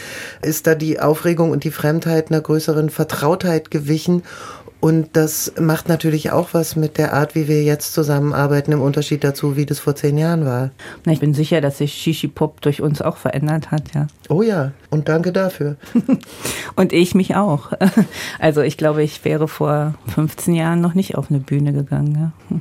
ist 0.41 0.67
da 0.67 0.75
die 0.75 0.99
Aufregung 0.99 1.51
und 1.51 1.63
die 1.63 1.71
Fremdheit 1.71 2.31
einer 2.31 2.41
größeren 2.41 2.89
Vertrautheit 2.89 3.71
gewichen. 3.71 4.23
Und 4.79 5.17
das 5.17 5.53
macht 5.59 5.89
natürlich 5.89 6.31
auch 6.31 6.49
was 6.53 6.75
mit 6.75 6.99
der 6.99 7.13
Art, 7.13 7.33
wie 7.33 7.47
wir 7.47 7.63
jetzt 7.63 7.93
zusammenarbeiten, 7.93 8.71
im 8.71 8.81
Unterschied 8.81 9.23
dazu, 9.23 9.57
wie 9.57 9.65
das 9.65 9.79
vor 9.79 9.95
zehn 9.95 10.19
Jahren 10.19 10.45
war. 10.45 10.69
Na, 11.03 11.13
ich 11.13 11.19
bin 11.19 11.33
sicher, 11.33 11.61
dass 11.61 11.79
sich 11.79 11.93
Shishi 11.93 12.27
Pop 12.27 12.61
durch 12.61 12.81
uns 12.81 13.01
auch 13.01 13.17
verändert 13.17 13.71
hat, 13.71 13.93
ja. 13.95 14.05
Oh 14.29 14.43
ja, 14.43 14.71
und 14.91 15.09
danke 15.09 15.31
dafür. 15.31 15.77
und 16.75 16.93
ich 16.93 17.15
mich 17.15 17.35
auch. 17.35 17.71
Also 18.39 18.61
ich 18.61 18.77
glaube, 18.77 19.03
ich 19.03 19.25
wäre 19.25 19.47
vor 19.47 19.95
15 20.13 20.53
Jahren 20.53 20.79
noch 20.79 20.93
nicht 20.93 21.15
auf 21.15 21.29
eine 21.29 21.39
Bühne 21.39 21.73
gegangen. 21.73 22.33
Ja. 22.49 22.59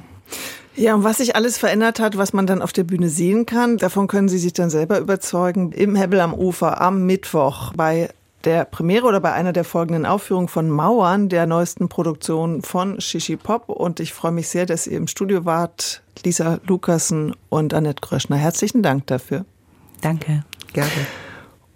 Ja, 0.77 0.95
und 0.95 1.05
was 1.05 1.17
sich 1.19 1.35
alles 1.35 1.57
verändert 1.57 2.01
hat, 2.01 2.19
was 2.19 2.35
man 2.35 2.47
dann 2.47 2.61
auf 2.61 2.73
der 2.73 2.85
Bühne 2.85 3.09
sehen 3.09 3.47
kann, 3.47 3.79
davon 3.79 4.09
können 4.09 4.29
Sie 4.29 4.39
sich 4.39 4.53
dann 4.53 4.69
selber 4.69 4.99
überzeugen. 4.99 5.73
Im 5.73 5.97
Hebbel 5.97 6.21
am 6.21 6.35
Ufer 6.35 6.81
am 6.81 7.07
Mittwoch 7.07 7.73
bei 7.75 8.11
der 8.45 8.65
Premiere 8.65 9.07
oder 9.07 9.21
bei 9.21 9.33
einer 9.33 9.53
der 9.53 9.65
folgenden 9.65 10.07
Aufführungen 10.07 10.49
von 10.49 10.71
Mauern, 10.71 11.29
der 11.29 11.47
neuesten 11.47 11.89
Produktion 11.89 12.63
von 12.63 13.01
Shishi 13.01 13.37
Pop. 13.37 13.69
Und 13.69 14.01
ich 14.01 14.13
freue 14.13 14.33
mich 14.33 14.49
sehr, 14.49 14.67
dass 14.67 14.87
ihr 14.87 14.99
im 14.99 15.09
Studio 15.09 15.45
wart, 15.45 16.03
Lisa 16.25 16.61
Lukassen 16.67 17.35
und 17.49 17.75
Annette 17.75 18.03
Gröschner. 18.03 18.37
Herzlichen 18.37 18.83
Dank 18.83 19.07
dafür. 19.07 19.45
Danke. 20.03 20.45
Gerne. 20.73 20.91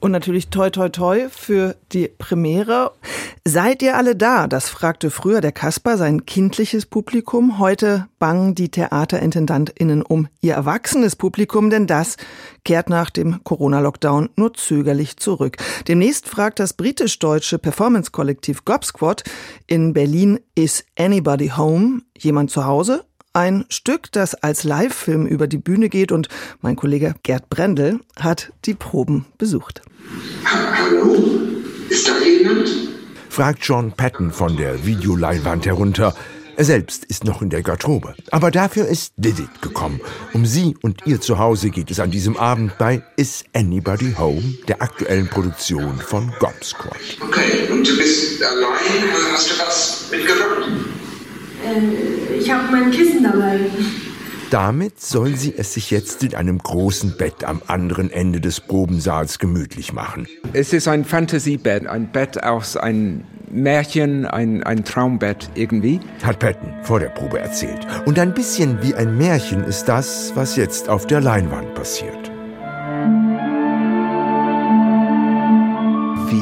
Und 0.01 0.13
natürlich 0.13 0.49
toi 0.49 0.71
toi 0.71 0.89
toi 0.89 1.29
für 1.29 1.77
die 1.93 2.09
Premiere. 2.09 2.93
Seid 3.45 3.83
ihr 3.83 3.99
alle 3.99 4.17
da? 4.17 4.47
Das 4.47 4.71
fragte 4.71 5.11
früher 5.11 5.43
der 5.43 5.53
Kasper 5.53 5.99
sein 5.99 6.25
kindliches 6.25 6.87
Publikum. 6.87 7.59
Heute 7.59 8.09
bangen 8.19 8.55
die 8.55 8.71
Theaterintendantinnen 8.71 10.03
um 10.03 10.29
ihr 10.41 10.55
erwachsenes 10.55 11.17
Publikum, 11.17 11.69
denn 11.69 11.87
das 11.87 12.17
kehrt 12.65 12.89
nach 12.89 13.11
dem 13.11 13.45
Corona-Lockdown 13.45 14.31
nur 14.37 14.55
zögerlich 14.55 15.19
zurück. 15.19 15.59
Demnächst 15.87 16.29
fragt 16.29 16.61
das 16.61 16.73
britisch-deutsche 16.73 17.59
Performance-Kollektiv 17.59 18.65
Gobsquad 18.65 19.25
in 19.67 19.93
Berlin, 19.93 20.41
is 20.55 20.85
anybody 20.99 21.49
home? 21.49 22.03
Jemand 22.17 22.51
zu 22.51 22.65
Hause? 22.65 23.05
Ein 23.33 23.65
Stück, 23.69 24.11
das 24.11 24.35
als 24.35 24.65
Live-Film 24.65 25.25
über 25.25 25.47
die 25.47 25.59
Bühne 25.59 25.89
geht 25.89 26.11
und 26.11 26.29
mein 26.63 26.75
Kollege 26.75 27.15
Gerd 27.23 27.49
Brendel 27.49 28.01
hat 28.19 28.53
die 28.65 28.75
Proben 28.75 29.25
besucht. 29.39 29.83
Hallo? 30.45 31.17
Ist 31.89 32.09
da 32.09 32.19
jemand? 32.19 32.69
fragt 33.29 33.65
John 33.65 33.93
Patton 33.93 34.33
von 34.33 34.57
der 34.57 34.85
Videoleinwand 34.85 35.65
herunter. 35.65 36.13
Er 36.57 36.65
selbst 36.65 37.05
ist 37.05 37.23
noch 37.23 37.41
in 37.41 37.51
der 37.51 37.63
Garderobe. 37.63 38.17
Aber 38.33 38.51
dafür 38.51 38.89
ist 38.89 39.13
Didit 39.17 39.63
gekommen. 39.63 40.01
Um 40.33 40.45
sie 40.45 40.77
und 40.83 41.07
ihr 41.07 41.21
Zuhause 41.21 41.71
geht 41.71 41.93
es 41.93 42.01
an 42.01 42.11
diesem 42.11 42.37
Abend 42.37 42.79
bei 42.79 43.01
Is 43.17 43.45
Anybody 43.53 44.13
Home, 44.19 44.43
der 44.67 44.83
aktuellen 44.83 45.29
Produktion 45.29 46.01
von 46.01 46.33
Gob 46.41 46.65
Squad. 46.65 46.97
Okay, 47.21 47.71
und 47.71 47.87
du 47.87 47.97
bist 47.97 48.43
allein? 48.43 49.13
Hast 49.33 49.51
du 49.53 49.59
was 49.61 50.09
mitgebracht? 50.11 51.00
Äh, 51.65 52.39
ich 52.39 52.51
habe 52.51 52.71
mein 52.71 52.91
Kissen 52.91 53.23
dabei. 53.23 53.61
Damit 54.51 55.01
soll 55.01 55.37
sie 55.37 55.55
es 55.57 55.75
sich 55.75 55.93
jetzt 55.93 56.25
in 56.25 56.35
einem 56.35 56.59
großen 56.59 57.17
Bett 57.17 57.45
am 57.45 57.63
anderen 57.69 58.11
Ende 58.11 58.41
des 58.41 58.61
Probensaals 58.61 59.39
gemütlich 59.39 59.93
machen. 59.93 60.27
Es 60.53 60.73
ist 60.73 60.89
ein 60.89 61.05
Fantasiebett, 61.05 61.87
ein 61.87 62.11
Bett 62.11 62.43
aus 62.43 62.77
einem 62.77 63.23
Märchen, 63.49 64.27
ein, 64.27 64.65
ein 64.65 64.85
Traumbett 64.85 65.51
irgendwie. 65.55 66.01
Hat 66.25 66.41
Patton 66.41 66.73
vor 66.83 66.99
der 66.99 67.11
Probe 67.11 67.39
erzählt. 67.39 67.87
Und 68.07 68.19
ein 68.19 68.35
bisschen 68.35 68.83
wie 68.83 68.93
ein 68.95 69.17
Märchen 69.17 69.63
ist 69.63 69.85
das, 69.85 70.33
was 70.35 70.57
jetzt 70.57 70.89
auf 70.89 71.07
der 71.07 71.21
Leinwand 71.21 71.75
passiert. 71.75 72.31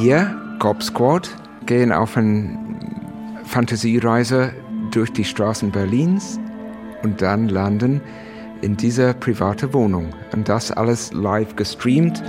Wir, 0.00 0.34
Cop 0.58 0.82
Squad, 0.82 1.28
gehen 1.66 1.92
auf 1.92 2.16
eine 2.16 2.58
Fantasiereise 3.44 4.52
durch 4.98 5.12
die 5.12 5.24
Straßen 5.24 5.70
Berlins 5.70 6.40
und 7.04 7.22
dann 7.22 7.48
landen 7.48 8.00
in 8.62 8.76
dieser 8.76 9.14
private 9.14 9.72
Wohnung. 9.72 10.12
Und 10.32 10.48
das 10.48 10.72
alles 10.72 11.12
live 11.12 11.54
gestreamt. 11.54 12.20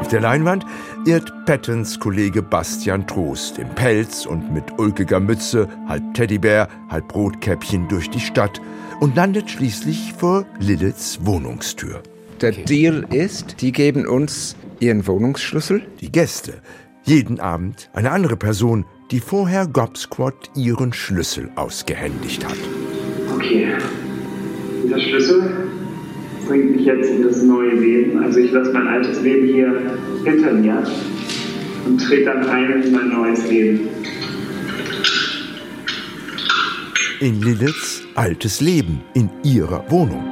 Auf 0.00 0.08
der 0.08 0.22
Leinwand 0.22 0.64
irrt 1.04 1.30
Pattons 1.44 2.00
Kollege 2.00 2.42
Bastian 2.42 3.06
Trost 3.06 3.58
im 3.58 3.68
Pelz 3.68 4.24
und 4.24 4.50
mit 4.50 4.64
ulkiger 4.78 5.20
Mütze, 5.20 5.68
halb 5.86 6.14
Teddybär, 6.14 6.68
halb 6.88 7.14
Rotkäppchen 7.14 7.86
durch 7.88 8.08
die 8.08 8.20
Stadt 8.20 8.58
und 8.98 9.14
landet 9.14 9.50
schließlich 9.50 10.14
vor 10.14 10.46
Liliths 10.58 11.18
Wohnungstür. 11.22 12.02
Der 12.40 12.52
okay. 12.52 12.64
Deal 12.64 13.04
ist, 13.12 13.60
die 13.60 13.72
geben 13.72 14.06
uns 14.06 14.56
ihren 14.80 15.06
Wohnungsschlüssel. 15.06 15.82
Die 16.00 16.10
Gäste. 16.10 16.62
Jeden 17.02 17.40
Abend 17.40 17.90
eine 17.92 18.10
andere 18.10 18.38
Person, 18.38 18.86
die 19.10 19.20
vorher 19.20 19.66
Gobsquad 19.66 20.50
ihren 20.54 20.92
Schlüssel 20.92 21.50
ausgehändigt 21.56 22.44
hat. 22.44 22.58
Okay, 23.34 23.68
dieser 24.84 25.00
Schlüssel 25.00 25.68
bringt 26.46 26.76
mich 26.76 26.84
jetzt 26.84 27.10
in 27.10 27.22
das 27.22 27.42
neue 27.42 27.74
Leben. 27.74 28.22
Also 28.22 28.38
ich 28.38 28.52
lasse 28.52 28.70
mein 28.72 28.86
altes 28.86 29.20
Leben 29.22 29.48
hier 29.48 29.98
hinter 30.24 30.52
mir 30.52 30.82
und 31.86 31.98
trete 31.98 32.24
dann 32.24 32.46
ein 32.48 32.82
in 32.82 32.92
mein 32.92 33.08
neues 33.08 33.48
Leben. 33.48 33.88
In 37.20 37.42
Liliths 37.42 38.02
altes 38.14 38.60
Leben, 38.60 39.00
in 39.14 39.28
ihrer 39.42 39.90
Wohnung. 39.90 40.22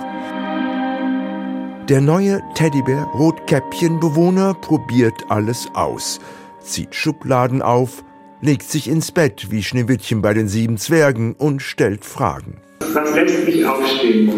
Der 1.88 2.00
neue 2.00 2.40
Teddybär-Rotkäppchen-Bewohner 2.54 4.54
probiert 4.54 5.24
alles 5.28 5.68
aus, 5.74 6.20
zieht 6.60 6.94
Schubladen 6.94 7.62
auf, 7.62 8.04
legt 8.40 8.64
sich 8.64 8.88
ins 8.88 9.12
Bett 9.12 9.50
wie 9.50 9.62
Schneewittchen 9.62 10.22
bei 10.22 10.34
den 10.34 10.48
sieben 10.48 10.78
Zwergen 10.78 11.34
und 11.34 11.62
stellt 11.62 12.04
Fragen. 12.04 12.58
Was 12.92 13.14
lässt 13.14 13.46
mich 13.46 13.64
aufstehen? 13.64 14.30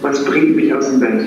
Was 0.00 0.24
bringt 0.24 0.56
mich 0.56 0.72
aus 0.72 0.88
dem 0.88 1.00
Bett? 1.00 1.26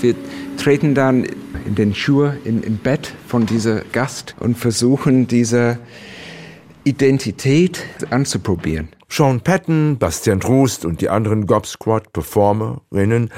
Wir 0.00 0.14
treten 0.56 0.94
dann 0.94 1.26
in 1.66 1.74
den 1.74 1.94
Schuhe 1.94 2.38
in, 2.44 2.62
im 2.62 2.78
Bett 2.78 3.12
von 3.26 3.46
dieser 3.46 3.80
Gast 3.92 4.34
und 4.40 4.56
versuchen 4.56 5.26
diese 5.26 5.78
Identität 6.84 7.84
anzuprobieren. 8.10 8.88
Sean 9.08 9.40
Patton, 9.40 9.98
Bastian 9.98 10.40
Trost 10.40 10.84
und 10.84 11.00
die 11.00 11.08
anderen 11.08 11.46
Gob 11.46 11.66
Squad 11.66 12.12
Performerinnen 12.12 13.30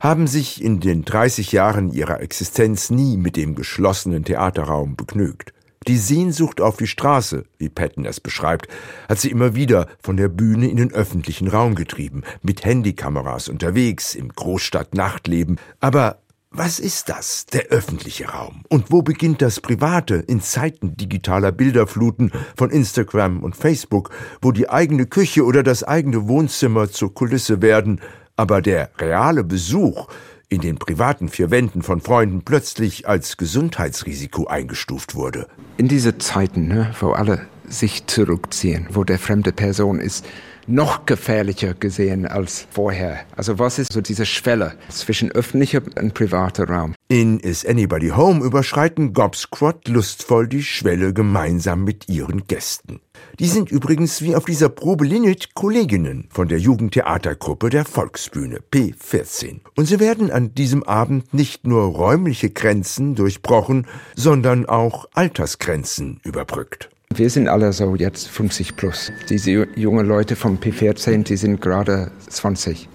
haben 0.00 0.26
sich 0.26 0.62
in 0.62 0.80
den 0.80 1.04
30 1.04 1.52
Jahren 1.52 1.92
ihrer 1.92 2.20
Existenz 2.20 2.90
nie 2.90 3.16
mit 3.16 3.36
dem 3.36 3.54
geschlossenen 3.54 4.24
Theaterraum 4.24 4.94
begnügt. 4.96 5.52
Die 5.88 5.96
Sehnsucht 5.96 6.60
auf 6.60 6.76
die 6.76 6.86
Straße, 6.86 7.44
wie 7.56 7.70
Patton 7.70 8.04
es 8.04 8.20
beschreibt, 8.20 8.68
hat 9.08 9.18
sie 9.18 9.30
immer 9.30 9.54
wieder 9.54 9.88
von 10.02 10.18
der 10.18 10.28
Bühne 10.28 10.68
in 10.68 10.76
den 10.76 10.92
öffentlichen 10.92 11.48
Raum 11.48 11.74
getrieben, 11.74 12.24
mit 12.42 12.62
Handykameras 12.62 13.48
unterwegs, 13.48 14.14
im 14.14 14.28
Großstadt-Nachtleben. 14.28 15.58
Aber 15.80 16.18
was 16.50 16.78
ist 16.78 17.08
das, 17.08 17.46
der 17.46 17.68
öffentliche 17.68 18.28
Raum? 18.28 18.64
Und 18.68 18.92
wo 18.92 19.00
beginnt 19.00 19.40
das 19.40 19.60
Private 19.60 20.16
in 20.16 20.42
Zeiten 20.42 20.94
digitaler 20.94 21.52
Bilderfluten 21.52 22.32
von 22.54 22.68
Instagram 22.68 23.42
und 23.42 23.56
Facebook, 23.56 24.10
wo 24.42 24.52
die 24.52 24.68
eigene 24.68 25.06
Küche 25.06 25.42
oder 25.46 25.62
das 25.62 25.84
eigene 25.84 26.28
Wohnzimmer 26.28 26.90
zur 26.90 27.14
Kulisse 27.14 27.62
werden, 27.62 28.02
aber 28.36 28.60
der 28.60 28.90
reale 28.98 29.42
Besuch 29.42 30.06
in 30.48 30.60
den 30.60 30.78
privaten 30.78 31.28
vier 31.28 31.50
Wänden 31.50 31.82
von 31.82 32.00
Freunden 32.00 32.42
plötzlich 32.42 33.06
als 33.06 33.36
Gesundheitsrisiko 33.36 34.46
eingestuft 34.46 35.14
wurde. 35.14 35.46
In 35.76 35.88
diese 35.88 36.18
Zeiten, 36.18 36.68
ne, 36.68 36.94
wo 37.00 37.12
alle 37.12 37.46
sich 37.68 38.06
zurückziehen, 38.06 38.86
wo 38.90 39.04
der 39.04 39.18
fremde 39.18 39.52
Person 39.52 40.00
ist 40.00 40.24
noch 40.66 41.06
gefährlicher 41.06 41.74
gesehen 41.74 42.26
als 42.26 42.66
vorher. 42.70 43.20
Also 43.36 43.58
was 43.58 43.78
ist 43.78 43.92
so 43.92 44.00
diese 44.00 44.26
Schwelle 44.26 44.74
zwischen 44.90 45.32
öffentlicher 45.32 45.82
und 45.98 46.14
privater 46.14 46.68
Raum? 46.68 46.94
In 47.10 47.40
Is 47.40 47.64
Anybody 47.64 48.08
Home 48.08 48.44
überschreiten 48.44 49.14
Gobsquad 49.14 49.88
lustvoll 49.88 50.46
die 50.46 50.62
Schwelle 50.62 51.14
gemeinsam 51.14 51.82
mit 51.82 52.06
ihren 52.10 52.46
Gästen. 52.46 53.00
Die 53.38 53.46
sind 53.46 53.70
übrigens 53.70 54.20
wie 54.20 54.36
auf 54.36 54.44
dieser 54.44 54.68
Probe 54.68 55.06
Linnet 55.06 55.54
Kolleginnen 55.54 56.26
von 56.28 56.48
der 56.48 56.58
Jugendtheatergruppe 56.58 57.70
der 57.70 57.86
Volksbühne 57.86 58.58
P14. 58.70 59.60
Und 59.74 59.86
sie 59.86 60.00
werden 60.00 60.30
an 60.30 60.54
diesem 60.54 60.82
Abend 60.82 61.32
nicht 61.32 61.66
nur 61.66 61.84
räumliche 61.84 62.50
Grenzen 62.50 63.14
durchbrochen, 63.14 63.86
sondern 64.14 64.66
auch 64.66 65.08
Altersgrenzen 65.14 66.20
überbrückt. 66.24 66.90
Wir 67.14 67.30
sind 67.30 67.48
alle 67.48 67.72
so 67.72 67.96
jetzt 67.96 68.28
50 68.28 68.76
plus. 68.76 69.12
Diese 69.30 69.66
jungen 69.76 70.06
Leute 70.06 70.36
vom 70.36 70.58
P14, 70.58 71.22
die 71.22 71.38
sind 71.38 71.62
gerade 71.62 72.10
20. 72.28 72.86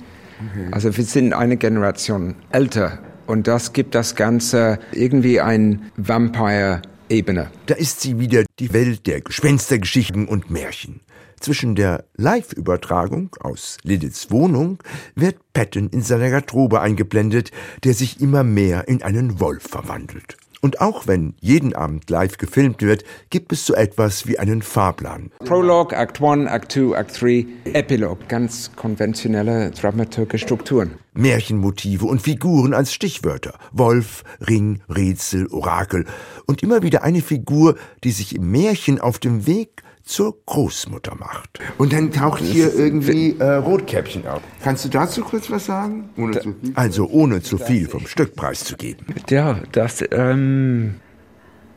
Okay. 0.52 0.68
Also 0.70 0.96
wir 0.96 1.04
sind 1.04 1.34
eine 1.34 1.58
Generation 1.58 2.36
älter 2.52 3.00
und 3.28 3.48
das 3.48 3.74
gibt 3.74 3.96
das 3.96 4.16
Ganze 4.16 4.80
irgendwie 4.92 5.40
ein 5.40 5.92
Vampire-Ebene. 5.98 7.50
Da 7.66 7.76
ist 7.76 8.02
sie 8.02 8.20
wieder 8.20 8.44
die 8.60 8.74
Welt 8.74 9.08
der 9.08 9.22
Gespenstergeschichten 9.22 10.28
und 10.28 10.50
Märchen. 10.50 11.02
Zwischen 11.40 11.76
der 11.76 12.06
Live-Übertragung 12.16 13.36
aus 13.42 13.78
Liliths 13.84 14.32
Wohnung 14.32 14.80
wird 15.16 15.36
Patton 15.52 15.90
in 15.90 16.02
seiner 16.02 16.30
Garderobe 16.30 16.80
eingeblendet, 16.80 17.52
der 17.84 17.94
sich 17.94 18.22
immer 18.22 18.46
mehr 18.46 18.88
in 18.88 19.04
einen 19.04 19.42
Wolf 19.42 19.64
verwandelt. 19.64 20.38
Und 20.64 20.80
auch 20.80 21.08
wenn 21.08 21.34
jeden 21.42 21.76
Abend 21.76 22.10
live 22.10 22.38
gefilmt 22.38 22.82
wird, 22.82 23.04
gibt 23.30 23.52
es 23.52 23.66
so 23.66 23.74
etwas 23.74 24.28
wie 24.28 24.40
einen 24.40 24.62
Fahrplan. 24.62 25.30
Prolog, 25.40 25.92
Act 25.92 26.22
1, 26.22 26.50
Act 26.50 26.72
2, 26.72 26.96
Act 26.96 27.22
3, 27.22 27.46
Epilog. 27.74 28.30
Ganz 28.30 28.72
konventionelle 28.74 29.72
dramaturgische 29.72 30.46
Strukturen. 30.46 30.92
Märchenmotive 31.14 32.06
und 32.06 32.22
Figuren 32.22 32.74
als 32.74 32.94
Stichwörter. 32.94 33.56
Wolf, 33.74 34.24
Ring, 34.48 34.80
Rätsel, 34.88 35.48
Orakel. 35.48 36.06
Und 36.46 36.64
immer 36.64 36.82
wieder 36.82 37.04
eine 37.04 37.22
Figur, 37.22 37.76
die 38.06 38.12
sich 38.12 38.34
im 38.34 38.50
Märchen 38.50 39.02
auf 39.02 39.20
dem 39.20 39.46
Weg 39.46 39.84
zur 40.04 40.36
Großmutter 40.46 41.16
macht. 41.16 41.60
Und 41.78 41.94
dann 41.94 42.12
taucht 42.12 42.42
hier 42.42 42.74
irgendwie 42.76 43.36
äh, 43.40 43.56
Rotkäppchen 43.56 44.28
auf. 44.28 44.42
Kannst 44.62 44.86
du 44.86 44.90
dazu 44.90 45.22
kurz 45.22 45.50
was 45.50 45.66
sagen? 45.66 46.10
Ohne 46.18 46.40
zu 46.40 46.54
viel? 46.54 46.72
Also 46.76 47.08
ohne 47.08 47.42
zu 47.42 47.58
viel 47.58 47.88
vom 47.88 48.06
Stückpreis 48.06 48.64
zu 48.64 48.76
geben. 48.76 49.06
Ja, 49.30 49.60
das, 49.72 50.04
ähm, 50.12 50.96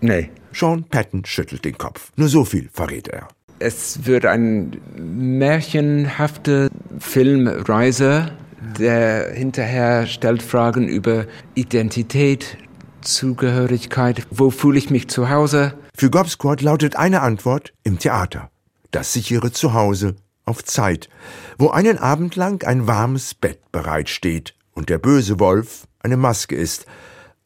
nee. 0.01 0.31
Sean 0.53 0.85
Patton 0.85 1.25
schüttelt 1.25 1.65
den 1.65 1.77
Kopf. 1.77 2.11
Nur 2.17 2.29
so 2.29 2.45
viel 2.45 2.69
verrät 2.73 3.09
er. 3.09 3.29
Es 3.59 4.07
wird 4.07 4.27
ein 4.27 4.77
märchenhafte 4.97 6.69
Filmreise, 6.99 8.33
der 8.79 9.33
hinterher 9.33 10.07
stellt 10.07 10.43
Fragen 10.43 10.89
über 10.89 11.27
Identität, 11.55 12.59
Zugehörigkeit, 13.03 14.27
wo 14.31 14.51
fühle 14.51 14.79
ich 14.79 14.91
mich 14.91 15.09
zu 15.09 15.31
Hause, 15.31 15.75
für 15.97 16.11
Gobsquad 16.11 16.61
lautet 16.61 16.97
eine 16.97 17.23
Antwort 17.23 17.73
im 17.83 17.99
Theater. 17.99 18.51
Das 18.91 19.15
sichere 19.15 19.51
Zuhause 19.51 20.17
auf 20.45 20.63
Zeit, 20.63 21.09
wo 21.57 21.71
einen 21.71 21.97
Abend 21.97 22.37
lang 22.37 22.63
ein 22.65 22.87
warmes 22.87 23.35
Bett 23.35 23.73
bereitsteht 23.73 24.55
und 24.75 24.91
der 24.91 24.99
böse 24.99 25.41
Wolf 25.41 25.89
eine 26.01 26.19
Maske 26.19 26.55
ist, 26.55 26.85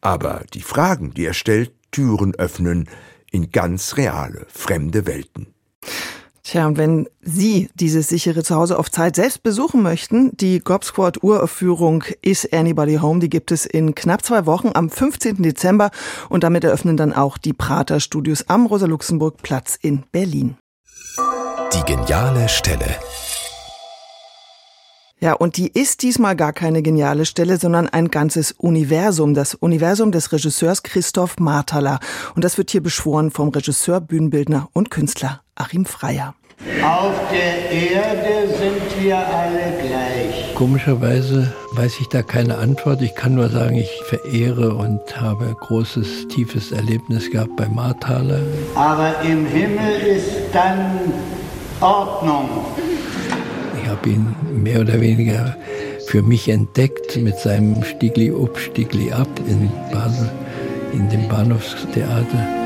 aber 0.01 0.43
die 0.53 0.63
Fragen, 0.63 1.15
die 1.15 1.27
er 1.27 1.35
stellt, 1.35 1.73
Türen 1.93 2.35
öffnen 2.35 2.89
in 3.31 3.53
ganz 3.53 3.97
reale, 3.97 4.47
fremde 4.49 5.07
Welten. 5.07 5.55
Tja, 6.51 6.67
und 6.67 6.79
wenn 6.79 7.09
Sie 7.21 7.71
dieses 7.77 8.09
sichere 8.09 8.43
Zuhause 8.43 8.77
auf 8.77 8.91
Zeit 8.91 9.15
selbst 9.15 9.45
besuchen 9.45 9.83
möchten, 9.83 10.37
die 10.37 10.59
Gobsquad 10.59 11.23
Uraufführung 11.23 12.03
Is 12.23 12.45
Anybody 12.53 12.97
Home, 12.97 13.21
die 13.21 13.31
gibt 13.31 13.53
es 13.53 13.67
in 13.67 13.95
knapp 13.95 14.25
zwei 14.25 14.47
Wochen 14.47 14.71
am 14.75 14.91
15. 14.91 15.45
Dezember 15.45 15.93
und 16.29 16.43
damit 16.43 16.65
eröffnen 16.65 16.97
dann 16.97 17.13
auch 17.13 17.39
die 17.39 17.53
Prater 17.53 18.01
Studios 18.01 18.47
am 18.49 18.67
Rosa-Luxemburg-Platz 18.67 19.79
in 19.81 20.03
Berlin. 20.11 20.57
Die 21.73 21.85
geniale 21.85 22.49
Stelle. 22.49 22.97
Ja, 25.21 25.35
und 25.35 25.57
die 25.57 25.69
ist 25.69 26.03
diesmal 26.03 26.35
gar 26.35 26.53
keine 26.53 26.83
geniale 26.83 27.27
Stelle, 27.27 27.59
sondern 27.59 27.89
ein 27.89 28.09
ganzes 28.09 28.51
Universum. 28.51 29.35
Das 29.35 29.55
Universum 29.55 30.11
des 30.11 30.33
Regisseurs 30.33 30.83
Christoph 30.83 31.39
Marthaler. 31.39 32.01
Und 32.35 32.43
das 32.43 32.59
wird 32.59 32.73
hier 32.73 32.83
beschworen 32.83 33.31
vom 33.31 33.51
Regisseur, 33.51 34.01
Bühnenbildner 34.01 34.69
und 34.73 34.91
Künstler 34.91 35.43
Achim 35.55 35.85
Freier. 35.85 36.35
Auf 36.83 37.15
der 37.33 37.71
Erde 37.71 38.47
sind 38.49 39.03
wir 39.03 39.17
alle 39.17 39.73
gleich. 39.81 40.55
Komischerweise 40.55 41.55
weiß 41.73 42.01
ich 42.01 42.09
da 42.09 42.23
keine 42.23 42.59
Antwort. 42.59 43.01
Ich 43.01 43.15
kann 43.15 43.35
nur 43.35 43.49
sagen, 43.49 43.77
ich 43.77 43.91
verehre 44.05 44.75
und 44.75 45.01
habe 45.19 45.57
großes, 45.59 46.29
tiefes 46.29 46.71
Erlebnis 46.71 47.31
gehabt 47.31 47.57
bei 47.57 47.67
Marthaler. 47.67 48.41
Aber 48.75 49.15
im 49.23 49.47
Himmel 49.47 50.01
ist 50.01 50.29
dann 50.53 51.01
Ordnung. 51.81 52.51
Ich 53.83 53.89
habe 53.89 54.11
ihn 54.11 54.37
mehr 54.53 54.83
oder 54.83 55.01
weniger 55.01 55.57
für 56.09 56.23
mich 56.23 56.47
entdeckt 56.51 57.17
mit 57.17 57.39
seinem 57.39 57.83
Stiegli 57.85 58.31
up, 58.31 58.59
Stiegli 58.59 59.11
ab 59.13 59.29
in 59.47 59.71
Basel, 59.91 60.31
in 60.93 61.09
dem 61.09 61.27
Bahnhofstheater. 61.27 62.60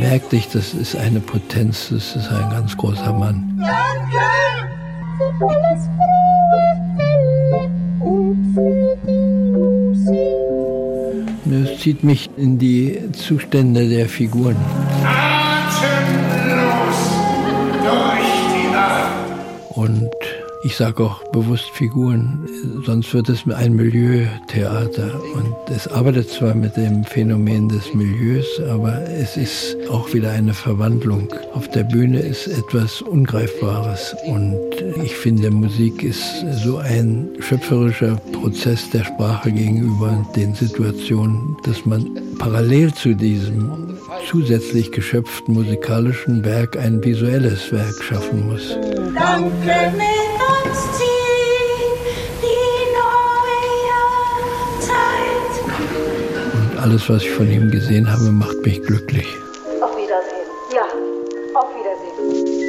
Merkte 0.00 0.36
ich, 0.36 0.48
das 0.48 0.74
ist 0.74 0.96
eine 0.96 1.20
Potenz, 1.20 1.90
das 1.90 2.16
ist 2.16 2.28
ein 2.28 2.50
ganz 2.50 2.76
großer 2.76 3.12
Mann. 3.12 3.62
Es 11.52 11.80
zieht 11.80 12.02
mich 12.04 12.30
in 12.36 12.58
die 12.58 12.98
Zustände 13.12 13.88
der 13.88 14.08
Figuren. 14.08 14.56
Atemlos 15.04 16.40
durch 17.84 18.30
die 18.54 18.68
Nacht. 18.72 19.76
Und 19.76 20.09
ich 20.62 20.76
sage 20.76 21.02
auch 21.04 21.22
bewusst 21.32 21.70
Figuren, 21.70 22.46
sonst 22.84 23.14
wird 23.14 23.30
es 23.30 23.44
ein 23.48 23.74
Milieutheater. 23.74 25.18
Und 25.34 25.74
es 25.74 25.88
arbeitet 25.88 26.28
zwar 26.28 26.54
mit 26.54 26.76
dem 26.76 27.02
Phänomen 27.04 27.68
des 27.68 27.94
Milieus, 27.94 28.60
aber 28.68 29.00
es 29.08 29.38
ist 29.38 29.76
auch 29.90 30.12
wieder 30.12 30.30
eine 30.30 30.52
Verwandlung. 30.52 31.28
Auf 31.54 31.68
der 31.70 31.84
Bühne 31.84 32.20
ist 32.20 32.46
etwas 32.46 33.00
Ungreifbares. 33.00 34.14
Und 34.26 34.58
ich 35.02 35.14
finde, 35.14 35.50
Musik 35.50 36.02
ist 36.02 36.44
so 36.62 36.76
ein 36.76 37.28
schöpferischer 37.38 38.16
Prozess 38.32 38.90
der 38.90 39.04
Sprache 39.04 39.50
gegenüber 39.50 40.26
den 40.36 40.54
Situationen, 40.54 41.56
dass 41.64 41.86
man 41.86 42.06
parallel 42.38 42.92
zu 42.92 43.14
diesem 43.14 43.96
zusätzlich 44.28 44.92
geschöpften 44.92 45.54
musikalischen 45.54 46.44
Werk 46.44 46.76
ein 46.76 47.02
visuelles 47.02 47.72
Werk 47.72 48.02
schaffen 48.02 48.46
muss. 48.46 48.76
Danke, 49.14 49.92
und 56.70 56.78
alles, 56.78 57.08
was 57.08 57.22
ich 57.22 57.30
von 57.30 57.50
ihm 57.50 57.70
gesehen 57.70 58.10
habe, 58.10 58.30
macht 58.30 58.64
mich 58.64 58.82
glücklich. 58.82 59.26
Auf 59.80 59.96
Wiedersehen. 59.96 60.48
Ja, 60.74 60.84
auf 61.58 61.68
Wiedersehen. 61.74 62.60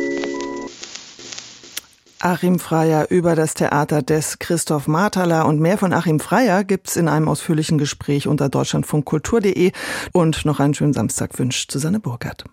Achim 2.24 2.60
Freier 2.60 3.08
über 3.10 3.36
das 3.36 3.56
Theater 3.56 4.04
des 4.04 4.38
Christoph 4.38 4.88
Marthaler 4.88 5.48
und 5.48 5.60
mehr 5.60 5.80
von 5.80 5.92
Achim 5.92 6.20
Freier 6.20 6.64
gibt's 6.64 6.96
in 6.96 7.08
einem 7.08 7.28
ausführlichen 7.28 7.80
Gespräch 7.80 8.28
unter 8.28 8.48
deutschlandfunkkultur.de 8.48 9.72
und 10.12 10.46
noch 10.46 10.60
einen 10.60 10.76
schönen 10.76 10.94
Samstag 10.94 11.40
wünscht 11.40 11.72
Susanne 11.72 12.00
Burkhardt. 12.00 12.44